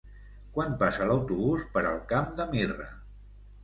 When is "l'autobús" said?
1.11-1.69